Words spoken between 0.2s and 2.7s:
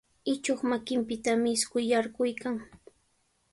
Ichuq makinpitami isquy yarquykan.